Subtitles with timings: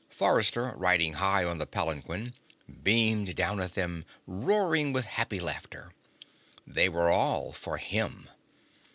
[0.09, 2.33] Forrester, riding high on the palanquin,
[2.81, 5.91] beamed down at them, roaring with happy laughter.
[6.65, 8.27] They were all for him.